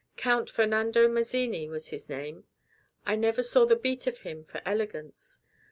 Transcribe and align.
Count 0.17 0.49
Fernando 0.49 1.07
Mazzini 1.07 1.69
was 1.69 1.89
his 1.89 2.09
name. 2.09 2.45
I 3.05 3.15
never 3.15 3.43
saw 3.43 3.65
the 3.67 3.75
beat 3.75 4.07
of 4.07 4.17
him 4.25 4.43
for 4.43 4.59
elegance. 4.65 5.41